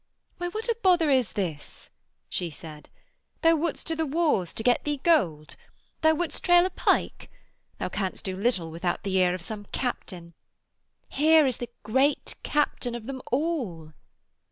[0.39, 1.91] 'Why what a bother is this,'
[2.27, 2.89] she said.
[3.43, 5.55] 'Thou wouldst to the wars to get thee gold?
[6.01, 7.29] Thou wouldst trail a pike?
[7.77, 10.33] Thou canst do little without the ear of some captain.
[11.07, 13.93] Here is the great captain of them all.'